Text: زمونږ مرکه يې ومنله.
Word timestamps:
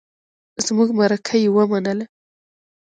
زمونږ 0.65 0.89
مرکه 0.99 1.35
يې 1.43 1.49
ومنله. 1.55 2.05